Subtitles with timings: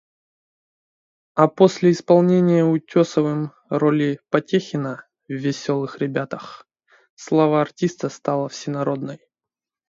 [1.35, 6.67] а после исполнения Утесовым роли Потехина в "Веселых ребятах"
[7.13, 9.19] слава артиста стала всенародной.